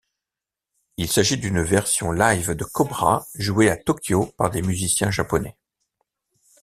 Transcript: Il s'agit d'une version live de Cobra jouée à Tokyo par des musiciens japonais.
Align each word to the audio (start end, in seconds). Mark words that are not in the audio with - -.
Il 0.97 1.11
s'agit 1.11 1.37
d'une 1.37 1.61
version 1.61 2.11
live 2.11 2.55
de 2.55 2.63
Cobra 2.63 3.23
jouée 3.35 3.69
à 3.69 3.77
Tokyo 3.77 4.33
par 4.35 4.49
des 4.49 4.63
musiciens 4.63 5.11
japonais. 5.11 5.55